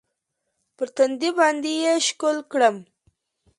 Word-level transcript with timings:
پر 0.75 0.87
تندي 0.95 1.29
باندې 1.39 1.71
يې 1.83 1.93
ښکل 2.07 2.37
کړم. 2.51 2.75